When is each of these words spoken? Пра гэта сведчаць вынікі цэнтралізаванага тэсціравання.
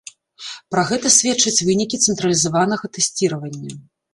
Пра 0.75 0.85
гэта 0.91 1.11
сведчаць 1.17 1.63
вынікі 1.67 2.01
цэнтралізаванага 2.07 2.85
тэсціравання. 2.99 3.71